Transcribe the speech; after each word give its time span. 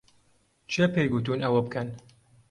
کێ 0.71 0.85
پێی 0.93 1.11
گوتوون 1.13 1.39
ئەوە 1.45 1.61
بکەن؟ 1.65 1.87